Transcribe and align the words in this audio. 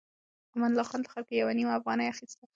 امان 0.55 0.71
الله 0.71 0.87
خان 0.89 1.01
له 1.03 1.09
خلکو 1.13 1.31
يوه 1.41 1.51
نيمه 1.57 1.73
افغانۍ 1.79 2.05
اخيسته. 2.09 2.43